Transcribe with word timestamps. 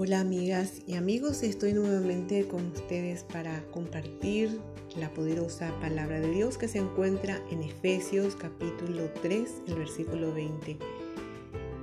Hola 0.00 0.20
amigas 0.20 0.74
y 0.86 0.94
amigos, 0.94 1.42
estoy 1.42 1.72
nuevamente 1.72 2.46
con 2.46 2.66
ustedes 2.66 3.24
para 3.24 3.64
compartir 3.72 4.60
la 4.96 5.12
poderosa 5.12 5.72
palabra 5.80 6.20
de 6.20 6.30
Dios 6.30 6.56
que 6.56 6.68
se 6.68 6.78
encuentra 6.78 7.42
en 7.50 7.64
Efesios 7.64 8.36
capítulo 8.36 9.10
3, 9.22 9.50
el 9.66 9.74
versículo 9.74 10.32
20. 10.32 10.78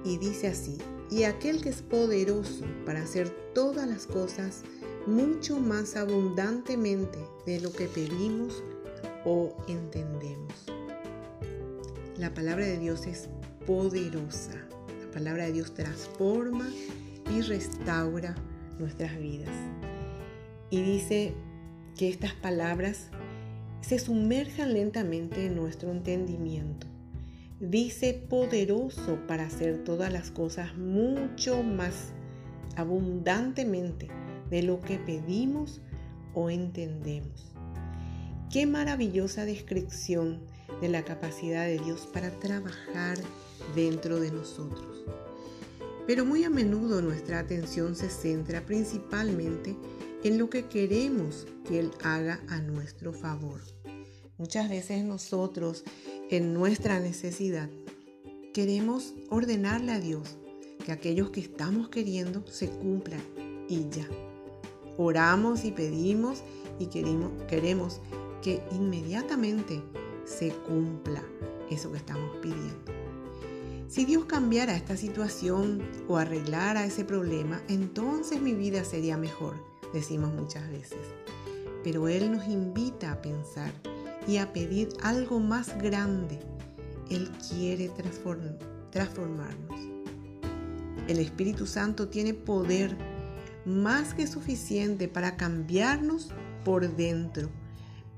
Y 0.06 0.18
dice 0.18 0.48
así, 0.48 0.78
y 1.12 1.24
aquel 1.24 1.62
que 1.62 1.68
es 1.68 1.82
poderoso 1.82 2.64
para 2.86 3.02
hacer 3.02 3.30
todas 3.54 3.86
las 3.86 4.06
cosas 4.06 4.62
mucho 5.06 5.60
más 5.60 5.98
abundantemente 5.98 7.20
de 7.46 7.60
lo 7.60 7.74
que 7.74 7.88
pedimos 7.88 8.64
o 9.26 9.58
entendemos. 9.68 10.68
La 12.18 12.34
palabra 12.34 12.66
de 12.66 12.80
Dios 12.80 13.08
es 13.08 13.28
poderosa. 13.68 14.54
La 15.02 15.12
palabra 15.12 15.48
de 15.48 15.52
Dios 15.52 15.74
transforma 15.74 16.72
y 17.34 17.42
restaura 17.42 18.36
nuestras 18.80 19.18
vidas. 19.18 19.56
Y 20.70 20.82
dice 20.82 21.34
que 21.98 22.10
estas 22.10 22.34
palabras 22.34 23.10
se 23.82 24.00
sumerjan 24.00 24.74
lentamente 24.74 25.46
en 25.46 25.56
nuestro 25.56 25.92
entendimiento. 25.92 26.88
Dice 27.60 28.14
poderoso 28.14 29.20
para 29.28 29.46
hacer 29.46 29.84
todas 29.84 30.12
las 30.12 30.32
cosas 30.32 30.76
mucho 30.76 31.64
más 31.64 32.14
abundantemente 32.76 34.10
de 34.50 34.64
lo 34.64 34.82
que 34.82 34.98
pedimos 34.98 35.82
o 36.34 36.50
entendemos. 36.50 37.54
Qué 38.52 38.66
maravillosa 38.66 39.46
descripción 39.46 40.42
de 40.82 40.90
la 40.90 41.04
capacidad 41.04 41.66
de 41.66 41.80
Dios 41.80 42.08
para 42.12 42.32
trabajar 42.32 43.18
dentro 43.76 44.20
de 44.20 44.32
nosotros. 44.32 45.06
Pero 46.08 46.26
muy 46.26 46.44
a 46.44 46.50
menudo 46.50 47.02
nuestra 47.02 47.40
atención 47.40 47.96
se 47.96 48.10
centra 48.10 48.66
principalmente 48.66 49.76
en 50.24 50.38
lo 50.38 50.50
que 50.50 50.66
queremos 50.66 51.48
que 51.68 51.80
Él 51.80 51.92
haga 52.04 52.42
a 52.48 52.60
nuestro 52.60 53.14
favor. 53.14 53.62
Muchas 54.38 54.70
veces 54.70 55.04
nosotros, 55.04 55.84
en 56.30 56.54
nuestra 56.54 57.00
necesidad, 57.00 57.70
queremos 58.54 59.14
ordenarle 59.30 59.94
a 59.94 60.00
Dios 60.00 60.38
que 60.86 60.92
aquellos 60.92 61.30
que 61.30 61.40
estamos 61.40 61.90
queriendo 61.90 62.46
se 62.48 62.70
cumplan 62.70 63.22
y 63.68 63.90
ya. 63.90 64.08
Oramos 64.98 65.66
y 65.66 65.72
pedimos 65.72 66.44
y 66.80 66.88
queremos, 66.88 67.32
queremos 67.48 68.02
que 68.42 68.62
inmediatamente 68.72 69.82
se 70.26 70.50
cumpla 70.50 71.24
eso 71.70 71.92
que 71.92 71.98
estamos 71.98 72.38
pidiendo. 72.42 72.95
Si 73.88 74.04
Dios 74.04 74.26
cambiara 74.26 74.76
esta 74.76 74.98
situación 74.98 75.84
o 76.08 76.18
arreglara 76.18 76.86
ese 76.86 77.06
problema, 77.06 77.62
entonces 77.70 78.42
mi 78.42 78.54
vida 78.54 78.84
sería 78.84 79.16
mejor, 79.16 79.56
decimos 79.94 80.34
muchas 80.34 80.68
veces. 80.70 80.98
Pero 81.84 82.08
Él 82.08 82.32
nos 82.32 82.48
invita 82.48 83.12
a 83.12 83.22
pensar 83.22 83.72
y 84.28 84.38
a 84.38 84.54
pedir 84.54 84.90
algo 85.04 85.40
más 85.40 85.78
grande. 85.78 86.40
Él 87.12 87.30
quiere 87.48 87.92
transformarnos. 88.92 89.80
El 91.08 91.20
Espíritu 91.20 91.68
Santo 91.68 92.08
tiene 92.08 92.34
poder 92.34 92.98
más 93.66 94.16
que 94.16 94.26
suficiente 94.26 95.08
para 95.08 95.38
cambiarnos 95.38 96.32
por 96.64 96.96
dentro, 96.96 97.50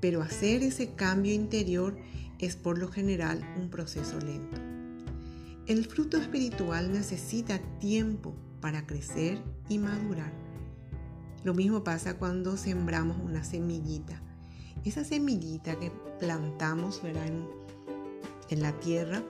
pero 0.00 0.22
hacer 0.22 0.62
ese 0.62 0.94
cambio 0.94 1.34
interior 1.34 1.94
es 2.38 2.56
por 2.56 2.78
lo 2.78 2.88
general 2.88 3.42
un 3.58 3.68
proceso 3.68 4.18
lento. 4.18 4.67
El 5.68 5.84
fruto 5.84 6.16
espiritual 6.16 6.90
necesita 6.90 7.58
tiempo 7.78 8.34
para 8.62 8.86
crecer 8.86 9.38
y 9.68 9.76
madurar. 9.76 10.32
Lo 11.44 11.52
mismo 11.52 11.84
pasa 11.84 12.16
cuando 12.16 12.56
sembramos 12.56 13.18
una 13.22 13.44
semillita. 13.44 14.22
Esa 14.86 15.04
semillita 15.04 15.78
que 15.78 15.92
plantamos 16.18 17.02
En, 17.04 18.62
la 18.62 18.72
tierra 18.80 19.22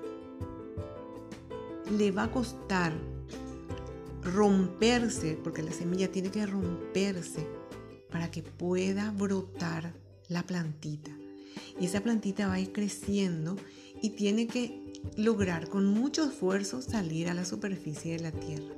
le 1.90 2.12
va 2.12 2.24
a 2.24 2.30
costar 2.30 2.92
romperse, 4.22 5.36
porque 5.42 5.64
la 5.64 5.72
semilla 5.72 6.12
tiene 6.12 6.30
que 6.30 6.46
romperse 6.46 7.48
para 8.12 8.30
que 8.30 8.44
pueda 8.44 9.10
brotar 9.10 9.92
la 10.28 10.44
plantita. 10.44 11.10
Y 11.80 11.86
esa 11.86 12.02
plantita 12.02 12.48
va 12.48 12.54
a 12.54 12.60
ir 12.60 12.72
creciendo 12.72 13.56
y 14.02 14.10
tiene 14.10 14.46
que 14.46 14.92
lograr 15.16 15.68
con 15.68 15.86
mucho 15.86 16.24
esfuerzo 16.24 16.82
salir 16.82 17.28
a 17.28 17.34
la 17.34 17.44
superficie 17.44 18.16
de 18.16 18.22
la 18.22 18.32
tierra. 18.32 18.74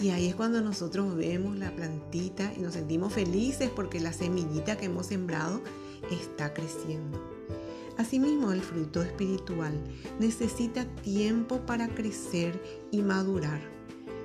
Y 0.00 0.10
ahí 0.10 0.26
es 0.26 0.34
cuando 0.34 0.60
nosotros 0.60 1.16
vemos 1.16 1.56
la 1.56 1.74
plantita 1.74 2.52
y 2.56 2.60
nos 2.60 2.74
sentimos 2.74 3.14
felices 3.14 3.70
porque 3.74 4.00
la 4.00 4.12
semillita 4.12 4.76
que 4.76 4.86
hemos 4.86 5.06
sembrado 5.06 5.62
está 6.10 6.52
creciendo. 6.52 7.18
Asimismo, 7.96 8.52
el 8.52 8.60
fruto 8.60 9.02
espiritual 9.02 9.72
necesita 10.20 10.84
tiempo 11.02 11.64
para 11.64 11.88
crecer 11.88 12.60
y 12.90 13.00
madurar. 13.00 13.60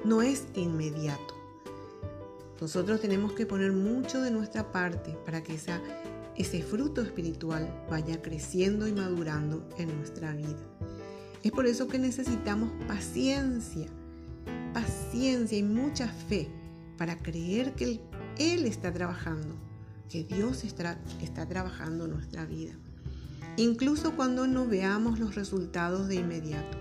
No 0.03 0.21
es 0.21 0.45
inmediato. 0.55 1.35
Nosotros 2.59 2.99
tenemos 2.99 3.31
que 3.31 3.45
poner 3.45 3.71
mucho 3.71 4.21
de 4.21 4.29
nuestra 4.29 4.71
parte 4.71 5.17
para 5.25 5.41
que 5.41 5.57
ese 6.41 6.63
fruto 6.63 7.01
espiritual 7.01 7.71
vaya 7.89 8.21
creciendo 8.21 8.87
y 8.87 8.93
madurando 8.93 9.69
en 9.77 9.95
nuestra 9.95 10.33
vida. 10.33 10.57
Es 11.43 11.51
por 11.51 11.67
eso 11.67 11.87
que 11.87 11.99
necesitamos 11.99 12.71
paciencia, 12.87 13.87
paciencia 14.73 15.57
y 15.57 15.63
mucha 15.63 16.07
fe 16.07 16.49
para 16.97 17.17
creer 17.17 17.73
que 17.73 18.01
Él 18.37 18.65
está 18.65 18.91
trabajando, 18.91 19.55
que 20.09 20.23
Dios 20.23 20.63
está, 20.63 20.99
está 21.21 21.47
trabajando 21.47 22.07
nuestra 22.07 22.45
vida. 22.45 22.73
Incluso 23.57 24.15
cuando 24.15 24.47
no 24.47 24.65
veamos 24.65 25.19
los 25.19 25.35
resultados 25.35 26.07
de 26.07 26.15
inmediato. 26.15 26.77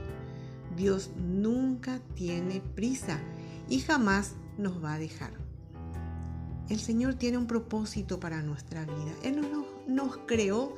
Dios 0.76 1.10
nunca 1.16 2.00
tiene 2.14 2.62
prisa 2.74 3.20
y 3.68 3.80
jamás 3.80 4.32
nos 4.56 4.82
va 4.82 4.94
a 4.94 4.98
dejar. 4.98 5.39
El 6.70 6.78
Señor 6.80 7.14
tiene 7.14 7.36
un 7.36 7.46
propósito 7.46 8.20
para 8.20 8.42
nuestra 8.42 8.84
vida. 8.84 9.12
Él 9.24 9.40
nos, 9.40 9.66
nos 9.88 10.16
creó 10.18 10.74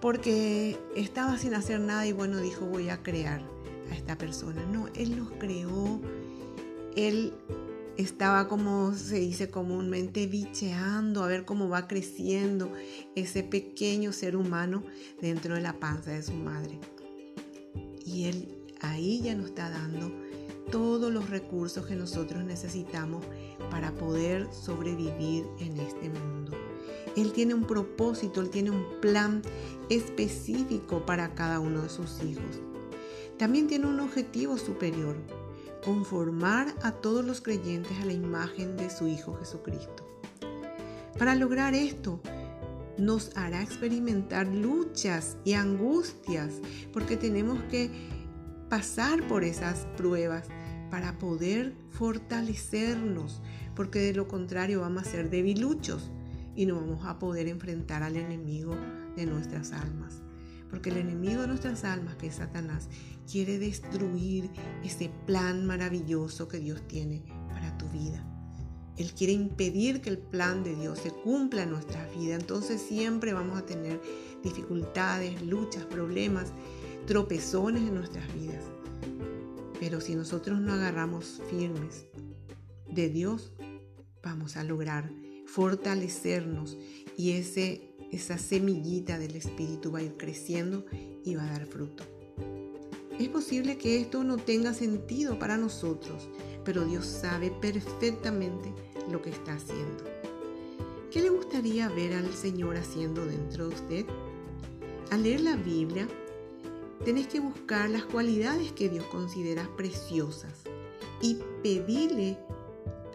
porque 0.00 0.78
estaba 0.94 1.38
sin 1.38 1.54
hacer 1.54 1.80
nada 1.80 2.06
y 2.06 2.12
bueno, 2.12 2.38
dijo 2.38 2.66
voy 2.66 2.90
a 2.90 3.02
crear 3.02 3.42
a 3.90 3.94
esta 3.96 4.16
persona. 4.18 4.64
No, 4.66 4.86
Él 4.94 5.16
los 5.16 5.30
creó, 5.32 6.00
Él 6.94 7.32
estaba 7.96 8.48
como 8.48 8.94
se 8.94 9.18
dice 9.18 9.50
comúnmente 9.50 10.26
bicheando 10.26 11.24
a 11.24 11.26
ver 11.26 11.44
cómo 11.44 11.68
va 11.68 11.88
creciendo 11.88 12.70
ese 13.16 13.42
pequeño 13.42 14.12
ser 14.12 14.36
humano 14.36 14.84
dentro 15.20 15.54
de 15.54 15.62
la 15.62 15.80
panza 15.80 16.12
de 16.12 16.22
su 16.22 16.34
madre. 16.34 16.78
Y 18.04 18.26
Él 18.26 18.54
ahí 18.82 19.22
ya 19.22 19.34
nos 19.34 19.46
está 19.46 19.70
dando 19.70 20.12
todos 20.70 21.12
los 21.12 21.30
recursos 21.30 21.86
que 21.86 21.96
nosotros 21.96 22.44
necesitamos 22.44 23.24
para 23.70 23.92
poder 23.92 24.48
sobrevivir 24.52 25.46
en 25.58 25.78
este 25.78 26.08
mundo. 26.08 26.56
Él 27.16 27.32
tiene 27.32 27.54
un 27.54 27.64
propósito, 27.64 28.40
Él 28.40 28.50
tiene 28.50 28.70
un 28.70 28.84
plan 29.00 29.42
específico 29.88 31.04
para 31.04 31.34
cada 31.34 31.60
uno 31.60 31.82
de 31.82 31.88
sus 31.88 32.22
hijos. 32.22 32.60
También 33.38 33.66
tiene 33.66 33.86
un 33.86 34.00
objetivo 34.00 34.58
superior, 34.58 35.16
conformar 35.84 36.74
a 36.82 36.92
todos 36.92 37.24
los 37.24 37.40
creyentes 37.40 37.98
a 38.00 38.04
la 38.04 38.12
imagen 38.12 38.76
de 38.76 38.90
su 38.90 39.06
Hijo 39.06 39.36
Jesucristo. 39.38 40.04
Para 41.18 41.34
lograr 41.34 41.74
esto, 41.74 42.20
nos 42.98 43.36
hará 43.36 43.62
experimentar 43.62 44.46
luchas 44.46 45.36
y 45.44 45.54
angustias, 45.54 46.54
porque 46.92 47.16
tenemos 47.16 47.60
que 47.70 47.90
pasar 48.68 49.26
por 49.28 49.44
esas 49.44 49.86
pruebas 49.96 50.48
para 50.90 51.18
poder 51.18 51.74
fortalecernos, 51.90 53.40
porque 53.74 54.00
de 54.00 54.14
lo 54.14 54.28
contrario 54.28 54.80
vamos 54.80 55.02
a 55.06 55.10
ser 55.10 55.30
debiluchos 55.30 56.10
y 56.56 56.66
no 56.66 56.76
vamos 56.76 57.04
a 57.06 57.18
poder 57.18 57.48
enfrentar 57.48 58.02
al 58.02 58.16
enemigo 58.16 58.76
de 59.16 59.26
nuestras 59.26 59.72
almas. 59.72 60.22
Porque 60.70 60.90
el 60.90 60.98
enemigo 60.98 61.42
de 61.42 61.48
nuestras 61.48 61.84
almas, 61.84 62.16
que 62.16 62.26
es 62.26 62.34
Satanás, 62.34 62.88
quiere 63.30 63.58
destruir 63.58 64.50
ese 64.82 65.10
plan 65.26 65.66
maravilloso 65.66 66.48
que 66.48 66.58
Dios 66.58 66.86
tiene 66.86 67.22
para 67.48 67.76
tu 67.78 67.88
vida. 67.88 68.24
Él 68.96 69.12
quiere 69.14 69.32
impedir 69.32 70.00
que 70.00 70.10
el 70.10 70.18
plan 70.18 70.64
de 70.64 70.74
Dios 70.74 70.98
se 70.98 71.10
cumpla 71.10 71.62
en 71.62 71.70
nuestra 71.70 72.04
vida. 72.08 72.34
Entonces 72.34 72.82
siempre 72.82 73.32
vamos 73.32 73.56
a 73.56 73.64
tener 73.64 74.00
dificultades, 74.42 75.40
luchas, 75.42 75.84
problemas, 75.84 76.52
tropezones 77.06 77.82
en 77.82 77.94
nuestras 77.94 78.34
vidas. 78.34 78.64
Pero 79.80 80.00
si 80.00 80.14
nosotros 80.14 80.60
no 80.60 80.72
agarramos 80.72 81.40
firmes 81.50 82.06
de 82.90 83.08
Dios, 83.08 83.52
vamos 84.22 84.56
a 84.56 84.64
lograr 84.64 85.10
fortalecernos 85.46 86.76
y 87.16 87.32
ese, 87.32 87.94
esa 88.12 88.38
semillita 88.38 89.18
del 89.18 89.36
Espíritu 89.36 89.90
va 89.90 90.00
a 90.00 90.02
ir 90.02 90.16
creciendo 90.16 90.84
y 91.24 91.34
va 91.34 91.44
a 91.44 91.52
dar 91.52 91.66
fruto. 91.66 92.04
Es 93.18 93.28
posible 93.28 93.78
que 93.78 94.00
esto 94.00 94.22
no 94.22 94.36
tenga 94.36 94.72
sentido 94.74 95.38
para 95.38 95.56
nosotros, 95.56 96.28
pero 96.64 96.84
Dios 96.84 97.06
sabe 97.06 97.50
perfectamente 97.50 98.72
lo 99.10 99.22
que 99.22 99.30
está 99.30 99.54
haciendo. 99.54 100.04
¿Qué 101.10 101.22
le 101.22 101.30
gustaría 101.30 101.88
ver 101.88 102.12
al 102.12 102.32
Señor 102.32 102.76
haciendo 102.76 103.24
dentro 103.24 103.68
de 103.68 103.74
usted? 103.74 104.06
Al 105.10 105.22
leer 105.22 105.40
la 105.40 105.56
Biblia, 105.56 106.06
tenés 107.04 107.26
que 107.26 107.40
buscar 107.40 107.90
las 107.90 108.04
cualidades 108.04 108.72
que 108.72 108.88
Dios 108.88 109.04
considera 109.06 109.68
preciosas 109.76 110.64
y 111.20 111.38
pedirle 111.62 112.38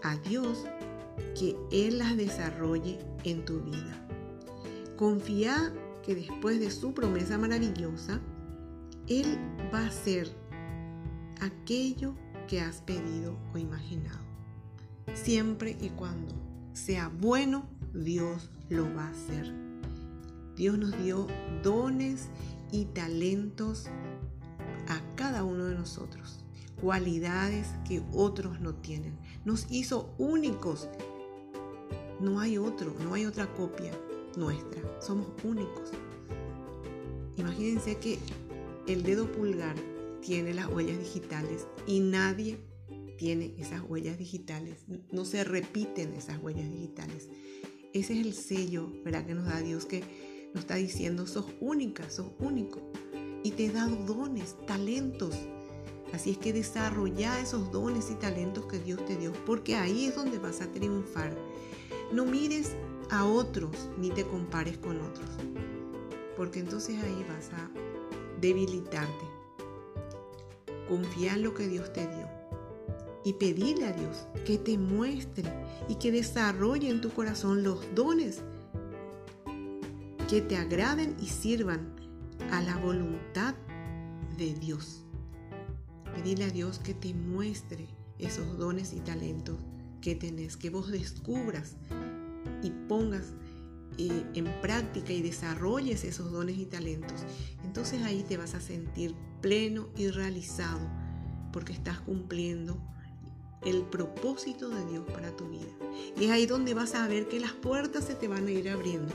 a 0.02 0.18
Dios 0.18 0.66
que 1.38 1.56
Él 1.72 2.00
las 2.00 2.18
desarrolle 2.18 3.00
en 3.24 3.46
tu 3.46 3.62
vida. 3.62 4.08
Confía 4.98 5.74
que 6.04 6.16
después 6.16 6.60
de 6.60 6.70
su 6.70 6.94
promesa 6.94 7.38
maravillosa, 7.38 8.20
Él 9.08 9.38
va 9.74 9.80
a 9.80 9.88
hacer 9.88 10.30
aquello 11.42 12.14
que 12.48 12.62
has 12.62 12.82
pedido 12.82 13.38
o 13.54 13.58
imaginado. 13.58 14.20
Siempre 15.14 15.78
y 15.82 15.90
cuando 15.90 16.34
sea 16.74 17.10
bueno, 17.10 17.70
Dios 17.94 18.50
lo 18.70 18.84
va 18.96 19.08
a 19.08 19.12
hacer. 19.12 19.54
Dios 20.56 20.78
nos 20.78 20.98
dio 21.04 21.28
dones 21.64 22.30
y 22.74 22.86
talentos 22.86 23.86
a 24.88 25.00
cada 25.16 25.44
uno 25.44 25.66
de 25.66 25.76
nosotros, 25.76 26.44
cualidades 26.82 27.68
que 27.88 28.02
otros 28.12 28.60
no 28.60 28.74
tienen. 28.74 29.16
Nos 29.46 29.68
hizo 29.70 30.14
únicos. 30.18 30.90
No 32.20 32.40
hay 32.40 32.58
otro, 32.58 32.96
no 33.04 33.14
hay 33.14 33.26
otra 33.26 33.54
copia 33.54 33.94
nuestra. 34.36 34.82
Somos 35.00 35.28
únicos. 35.44 35.92
Imagínense 37.38 37.98
que 38.00 38.18
el 38.88 39.04
dedo 39.04 39.32
pulgar 39.32 39.76
tiene 40.22 40.56
las 40.56 40.68
huellas 40.68 40.98
digitales 40.98 41.68
y 41.86 42.00
nadie 42.00 42.60
tiene 43.20 43.54
esas 43.60 43.84
huellas 43.88 44.18
digitales. 44.18 44.86
No 45.12 45.26
se 45.26 45.44
repiten 45.44 46.14
esas 46.14 46.42
huellas 46.42 46.72
digitales. 46.72 47.30
Ese 47.94 48.20
es 48.20 48.26
el 48.26 48.34
sello 48.34 48.92
¿verdad? 49.06 49.28
que 49.28 49.36
nos 49.36 49.46
da 49.46 49.62
Dios 49.62 49.86
que 49.86 50.33
nos 50.54 50.64
está 50.64 50.76
diciendo, 50.76 51.26
sos 51.28 51.46
única, 51.60 52.10
sos 52.10 52.28
único. 52.40 52.80
Y 53.44 53.52
te 53.52 53.66
he 53.66 53.72
dado 53.72 53.96
dones, 53.96 54.56
talentos. 54.68 55.36
Así 56.14 56.32
es 56.32 56.38
que 56.38 56.54
desarrolla 56.54 57.40
esos 57.40 57.72
dones 57.72 58.12
y 58.12 58.16
talentos 58.16 58.66
que 58.68 58.80
Dios 58.80 59.04
te 59.06 59.18
dio, 59.18 59.34
porque 59.46 59.76
ahí 59.76 60.06
es 60.06 60.16
donde 60.16 60.38
vas 60.38 60.62
a 60.62 60.72
triunfar. 60.72 61.36
No 62.12 62.26
mires 62.26 62.76
a 63.10 63.26
otros 63.26 63.90
ni 63.98 64.12
te 64.12 64.24
compares 64.24 64.78
con 64.78 65.02
otros, 65.02 65.30
porque 66.38 66.60
entonces 66.60 67.02
ahí 67.04 67.26
vas 67.28 67.50
a 67.60 67.70
debilitarte. 68.40 69.26
Confía 70.88 71.34
en 71.34 71.44
lo 71.44 71.54
que 71.56 71.68
Dios 71.68 71.92
te 71.92 72.02
dio 72.02 72.28
y 73.26 73.34
pedirle 73.34 73.88
a 73.88 73.94
Dios 73.94 74.28
que 74.46 74.58
te 74.58 74.78
muestre 74.78 75.52
y 75.88 75.96
que 75.96 76.12
desarrolle 76.12 76.90
en 76.90 77.02
tu 77.02 77.10
corazón 77.10 77.64
los 77.64 77.84
dones 77.96 78.42
que 80.34 80.42
te 80.42 80.58
agraden 80.58 81.16
y 81.22 81.28
sirvan 81.28 81.94
a 82.52 82.60
la 82.60 82.76
voluntad 82.78 83.54
de 84.36 84.56
Dios. 84.56 85.06
Pedirle 86.16 86.46
a 86.46 86.50
Dios 86.50 86.80
que 86.80 86.96
te 86.96 87.14
muestre 87.14 87.88
esos 88.18 88.58
dones 88.58 88.94
y 88.94 89.00
talentos 89.02 89.60
que 90.02 90.16
tenés, 90.16 90.58
que 90.58 90.72
vos 90.72 90.90
descubras 90.90 91.76
y 92.64 92.72
pongas 92.72 93.34
eh, 94.00 94.26
en 94.34 94.46
práctica 94.60 95.14
y 95.14 95.22
desarrolles 95.22 96.04
esos 96.04 96.32
dones 96.32 96.58
y 96.58 96.66
talentos. 96.66 97.26
Entonces 97.64 98.02
ahí 98.02 98.24
te 98.28 98.38
vas 98.38 98.56
a 98.56 98.60
sentir 98.60 99.14
pleno 99.40 99.90
y 99.96 100.08
realizado 100.08 100.90
porque 101.52 101.74
estás 101.74 102.00
cumpliendo 102.00 102.82
el 103.62 103.84
propósito 103.84 104.70
de 104.70 104.84
Dios 104.88 105.06
para 105.12 105.30
tu 105.38 105.48
vida. 105.48 105.70
Y 106.20 106.26
es 106.26 106.32
ahí 106.32 106.48
donde 106.48 106.74
vas 106.74 106.96
a 106.96 107.08
ver 107.08 107.28
que 107.28 107.40
las 107.40 107.52
puertas 107.52 108.06
se 108.06 108.16
te 108.16 108.28
van 108.28 108.48
a 108.48 108.52
ir 108.52 108.68
abriendo 108.68 109.14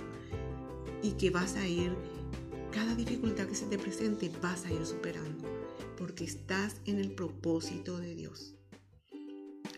y 1.02 1.12
que 1.12 1.30
vas 1.30 1.56
a 1.56 1.66
ir, 1.66 1.92
cada 2.72 2.94
dificultad 2.94 3.46
que 3.46 3.54
se 3.54 3.66
te 3.66 3.78
presente, 3.78 4.30
vas 4.42 4.64
a 4.66 4.72
ir 4.72 4.84
superando, 4.84 5.44
porque 5.96 6.24
estás 6.24 6.80
en 6.84 6.98
el 6.98 7.12
propósito 7.12 7.98
de 7.98 8.14
Dios. 8.14 8.54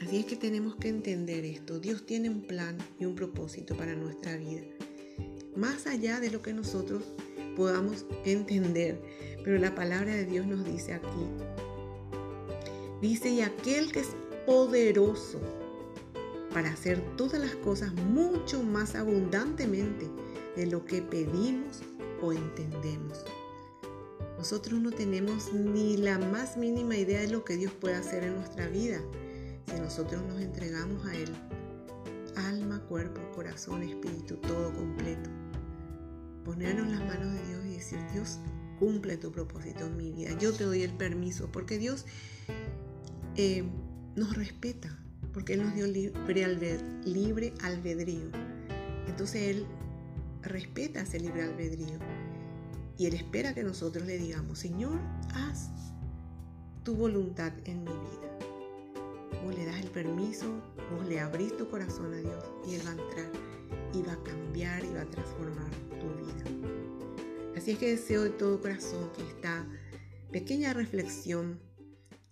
Así 0.01 0.19
es 0.19 0.25
que 0.25 0.37
tenemos 0.37 0.77
que 0.77 0.89
entender 0.89 1.45
esto. 1.45 1.79
Dios 1.79 2.07
tiene 2.07 2.31
un 2.31 2.43
plan 2.43 2.79
y 2.99 3.05
un 3.05 3.15
propósito 3.15 3.77
para 3.77 3.95
nuestra 3.95 4.37
vida, 4.37 4.63
más 5.57 5.87
allá 5.87 6.21
de 6.21 6.31
lo 6.31 6.41
que 6.41 6.55
nosotros 6.55 7.03
podamos 7.57 8.07
entender. 8.25 9.01
Pero 9.45 9.59
la 9.59 9.75
palabra 9.75 10.15
de 10.15 10.25
Dios 10.25 10.47
nos 10.47 10.65
dice 10.65 10.95
aquí, 10.95 11.27
dice, 13.01 13.31
y 13.31 13.41
aquel 13.43 13.93
que 13.93 14.01
es 14.01 14.17
poderoso 14.47 15.41
para 16.53 16.71
hacer 16.71 17.01
todas 17.17 17.41
las 17.41 17.55
cosas 17.57 17.93
mucho 17.95 18.63
más 18.63 18.95
abundantemente 18.95 20.07
de 20.61 20.67
lo 20.67 20.85
que 20.85 21.01
pedimos 21.01 21.81
o 22.21 22.35
entendemos. 22.35 23.25
Nosotros 24.37 24.79
no 24.79 24.91
tenemos 24.91 25.55
ni 25.55 25.97
la 25.97 26.19
más 26.19 26.59
mínima 26.59 26.97
idea 26.97 27.23
de 27.23 27.29
lo 27.29 27.45
que 27.45 27.57
Dios 27.57 27.73
puede 27.73 27.95
hacer 27.95 28.25
en 28.25 28.35
nuestra 28.35 28.69
vida 28.69 29.01
si 29.67 29.81
nosotros 29.81 30.23
nos 30.27 30.39
entregamos 30.39 31.07
a 31.07 31.17
Él. 31.17 31.31
Alma, 32.37 32.81
cuerpo, 32.81 33.23
corazón, 33.35 33.83
espíritu, 33.83 34.37
todo 34.37 34.71
completo. 34.75 35.31
Ponernos 36.45 36.89
las 36.89 37.01
manos 37.01 37.33
de 37.33 37.47
Dios 37.47 37.65
y 37.65 37.75
decir, 37.77 37.99
Dios, 38.13 38.39
cumple 38.79 39.17
tu 39.17 39.33
propósito 39.33 39.87
en 39.87 39.97
mi 39.97 40.13
vida. 40.13 40.37
Yo 40.39 40.53
te 40.53 40.65
doy 40.65 40.83
el 40.83 40.93
permiso 40.93 41.51
porque 41.51 41.79
Dios 41.79 42.05
eh, 43.37 43.65
nos 44.15 44.37
respeta, 44.37 44.95
porque 45.33 45.55
Él 45.55 45.63
nos 45.63 45.75
dio 45.75 45.87
libre, 45.87 46.79
libre 47.07 47.55
albedrío. 47.63 48.29
Entonces 49.07 49.57
Él 49.57 49.67
respeta 50.43 51.03
ese 51.03 51.21
libre 51.21 51.43
albedrío. 51.43 51.99
Y 52.97 53.07
Él 53.07 53.15
espera 53.15 53.55
que 53.55 53.63
nosotros 53.63 54.07
le 54.07 54.19
digamos, 54.19 54.59
Señor, 54.59 54.99
haz 55.35 55.71
tu 56.85 56.95
voluntad 56.95 57.53
en 57.65 57.85
mi 57.85 57.91
vida. 57.91 58.39
Vos 59.45 59.55
le 59.55 59.65
das 59.65 59.81
el 59.81 59.91
permiso, 59.91 60.47
vos 60.95 61.07
le 61.09 61.21
abrís 61.21 61.57
tu 61.57 61.69
corazón 61.69 62.13
a 62.13 62.19
Dios 62.19 62.45
y 62.67 62.75
Él 62.75 62.83
va 62.85 62.91
a 62.91 62.93
entrar 62.93 63.33
y 63.95 64.03
va 64.03 64.13
a 64.13 64.23
cambiar 64.23 64.85
y 64.85 64.93
va 64.93 65.03
a 65.03 65.11
transformar 65.11 65.71
tu 65.99 66.09
vida. 66.23 66.71
Así 67.57 67.73
es 67.73 67.79
que 67.79 67.91
deseo 67.91 68.23
de 68.23 68.31
todo 68.31 68.61
corazón 68.61 69.11
que 69.17 69.23
esta 69.23 69.67
pequeña 70.31 70.73
reflexión 70.73 71.61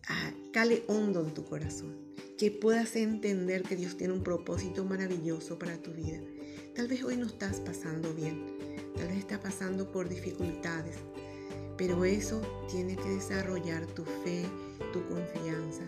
ah, 0.09 0.33
cale 0.53 0.85
hondo 0.89 1.21
en 1.27 1.35
tu 1.35 1.45
corazón, 1.45 1.97
que 2.39 2.51
puedas 2.51 2.97
entender 2.97 3.63
que 3.63 3.77
Dios 3.77 3.97
tiene 3.97 4.15
un 4.15 4.23
propósito 4.23 4.85
maravilloso 4.85 5.59
para 5.59 5.77
tu 5.83 5.93
vida 5.93 6.21
Tal 6.79 6.87
vez 6.87 7.03
hoy 7.03 7.17
no 7.17 7.27
estás 7.27 7.59
pasando 7.59 8.15
bien, 8.15 8.57
tal 8.97 9.09
vez 9.09 9.19
estás 9.19 9.41
pasando 9.41 9.91
por 9.91 10.09
dificultades, 10.09 10.95
pero 11.77 12.05
eso 12.05 12.41
tiene 12.71 12.95
que 12.95 13.09
desarrollar 13.09 13.85
tu 13.85 14.05
fe, 14.05 14.45
tu 14.93 15.05
confianza, 15.09 15.83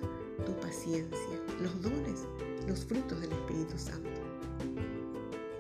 tu 0.45 0.52
paciencia, 0.59 1.38
los 1.62 1.80
dones, 1.80 2.26
los 2.66 2.85
frutos 2.85 3.21
del 3.21 3.30
Espíritu 3.30 3.78
Santo, 3.78 4.11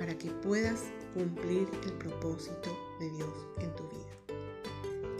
para 0.00 0.18
que 0.18 0.32
puedas 0.42 0.86
cumplir 1.14 1.68
el 1.84 1.92
propósito 1.92 2.76
de 2.98 3.10
Dios 3.10 3.46
en 3.60 3.72
tu 3.76 3.84
vida. 3.84 4.36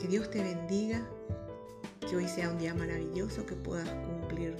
Que 0.01 0.09
Dios 0.09 0.29
te 0.29 0.43
bendiga, 0.43 1.09
que 2.01 2.17
hoy 2.17 2.27
sea 2.27 2.51
un 2.51 2.59
día 2.59 2.75
maravilloso, 2.75 3.47
que 3.47 3.55
puedas 3.55 3.89
cumplir, 3.89 4.57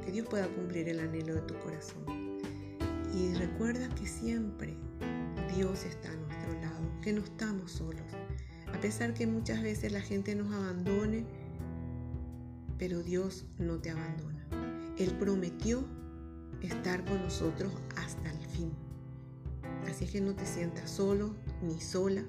que 0.00 0.12
Dios 0.12 0.26
pueda 0.28 0.48
cumplir 0.48 0.88
el 0.88 1.00
anhelo 1.00 1.34
de 1.34 1.42
tu 1.42 1.58
corazón. 1.60 2.04
Y 3.14 3.34
recuerda 3.34 3.88
que 3.94 4.06
siempre 4.06 4.76
Dios 5.54 5.84
está 5.84 6.10
a 6.10 6.16
nuestro 6.16 6.52
lado, 6.60 7.00
que 7.02 7.12
no 7.12 7.22
estamos 7.22 7.72
solos. 7.72 8.02
A 8.72 8.80
pesar 8.80 9.14
que 9.14 9.26
muchas 9.26 9.62
veces 9.62 9.92
la 9.92 10.00
gente 10.00 10.34
nos 10.34 10.52
abandone, 10.52 11.24
pero 12.78 13.02
Dios 13.02 13.46
no 13.58 13.78
te 13.78 13.90
abandona. 13.90 14.46
Él 14.96 15.12
prometió 15.18 15.84
estar 16.62 17.04
con 17.04 17.22
nosotros 17.22 17.72
hasta 17.96 18.30
el 18.30 18.46
fin. 18.46 18.72
Así 19.88 20.04
es 20.04 20.10
que 20.10 20.20
no 20.20 20.34
te 20.34 20.46
sientas 20.46 20.90
solo 20.90 21.34
ni 21.62 21.80
sola. 21.80 22.22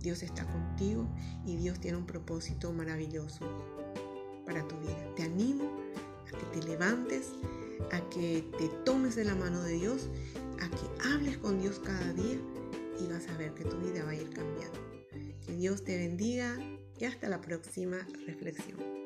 Dios 0.00 0.22
está 0.22 0.46
contigo 0.46 1.08
y 1.44 1.56
Dios 1.56 1.80
tiene 1.80 1.96
un 1.96 2.06
propósito 2.06 2.72
maravilloso 2.72 3.48
para 4.46 4.66
tu 4.66 4.76
vida. 4.78 5.14
Te 5.16 5.24
animo 5.24 5.77
te 6.58 6.66
levantes 6.66 7.32
a 7.92 8.00
que 8.10 8.44
te 8.58 8.68
tomes 8.84 9.16
de 9.16 9.24
la 9.24 9.34
mano 9.34 9.62
de 9.62 9.74
Dios, 9.74 10.08
a 10.60 10.68
que 10.68 11.08
hables 11.08 11.38
con 11.38 11.60
Dios 11.60 11.80
cada 11.84 12.12
día 12.12 12.38
y 13.00 13.06
vas 13.06 13.28
a 13.28 13.36
ver 13.36 13.54
que 13.54 13.64
tu 13.64 13.76
vida 13.78 14.04
va 14.04 14.10
a 14.10 14.14
ir 14.14 14.30
cambiando. 14.30 14.80
Que 15.46 15.54
Dios 15.54 15.84
te 15.84 15.96
bendiga 15.96 16.56
y 16.98 17.04
hasta 17.04 17.28
la 17.28 17.40
próxima 17.40 18.06
reflexión. 18.26 18.97